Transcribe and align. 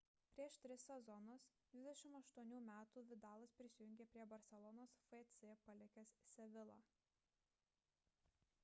prieš 0.35 0.55
tris 0.61 0.85
sezonus 0.91 1.43
28 1.73 2.63
metų 2.69 3.03
vidalas 3.11 3.53
prisijungė 3.61 4.09
prie 4.15 4.25
barselonos 4.33 4.97
fc 5.21 5.53
palikęs 5.69 6.17
sevilla 6.33 6.81